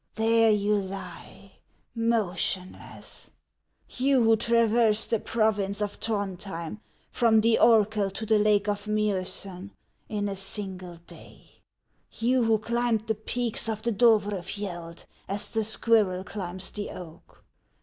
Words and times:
There 0.15 0.49
you 0.49 0.77
lie 0.81 1.59
motionless,— 1.93 3.29
you 3.99 4.23
who 4.23 4.35
traversed 4.35 5.11
the 5.11 5.19
province 5.19 5.79
of 5.79 5.99
Throndhjem, 5.99 6.79
from 7.11 7.39
the 7.41 7.59
Orkel 7.61 8.09
to 8.15 8.25
the 8.25 8.39
Lake 8.39 8.67
of 8.67 8.85
Mib'sen, 8.87 9.69
in 10.09 10.27
a 10.27 10.35
single 10.35 10.95
day; 11.05 11.43
you 12.13 12.45
who 12.45 12.57
climbed 12.57 13.05
the 13.05 13.13
peaks 13.13 13.69
of 13.69 13.83
the 13.83 13.91
Dovrefjeld 13.91 15.05
as 15.27 15.51
the 15.51 15.63
squirrel 15.63 16.23
climbs 16.23 16.71
the 16.71 16.89
oak. 16.89 17.43